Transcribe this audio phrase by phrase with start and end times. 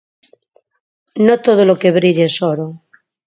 [1.27, 2.67] No todo lo que brilla es oro